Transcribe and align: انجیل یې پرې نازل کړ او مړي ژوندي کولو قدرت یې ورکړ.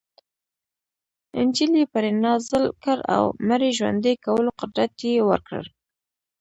انجیل 1.39 1.71
یې 1.79 1.85
پرې 1.93 2.11
نازل 2.23 2.63
کړ 2.83 2.97
او 3.15 3.23
مړي 3.47 3.71
ژوندي 3.77 4.13
کولو 4.25 4.49
قدرت 4.59 4.93
یې 5.13 5.21
ورکړ. 5.29 5.63